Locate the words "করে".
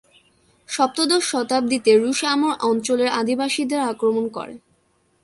4.29-4.55